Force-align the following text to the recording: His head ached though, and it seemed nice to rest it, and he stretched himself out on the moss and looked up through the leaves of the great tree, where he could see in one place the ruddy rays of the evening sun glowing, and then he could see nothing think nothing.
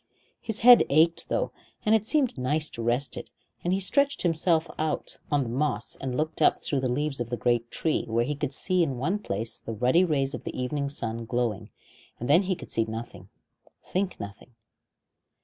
His 0.41 0.61
head 0.61 0.81
ached 0.89 1.29
though, 1.29 1.51
and 1.85 1.93
it 1.93 2.07
seemed 2.07 2.35
nice 2.35 2.71
to 2.71 2.81
rest 2.81 3.17
it, 3.17 3.29
and 3.63 3.71
he 3.71 3.79
stretched 3.79 4.23
himself 4.23 4.67
out 4.79 5.19
on 5.31 5.43
the 5.43 5.49
moss 5.49 5.95
and 5.95 6.17
looked 6.17 6.41
up 6.41 6.59
through 6.59 6.79
the 6.79 6.91
leaves 6.91 7.19
of 7.19 7.29
the 7.29 7.37
great 7.37 7.69
tree, 7.69 8.05
where 8.07 8.25
he 8.25 8.33
could 8.33 8.51
see 8.51 8.81
in 8.81 8.97
one 8.97 9.19
place 9.19 9.59
the 9.59 9.73
ruddy 9.75 10.03
rays 10.03 10.33
of 10.33 10.43
the 10.43 10.59
evening 10.59 10.89
sun 10.89 11.25
glowing, 11.25 11.69
and 12.19 12.27
then 12.27 12.41
he 12.41 12.55
could 12.55 12.71
see 12.71 12.85
nothing 12.85 13.29
think 13.85 14.19
nothing. 14.19 14.55